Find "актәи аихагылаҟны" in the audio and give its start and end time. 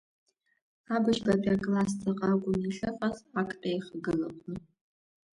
3.39-4.55